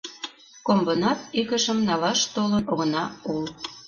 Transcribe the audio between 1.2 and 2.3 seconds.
игыжым налаш